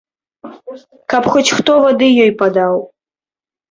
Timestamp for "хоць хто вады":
1.35-2.11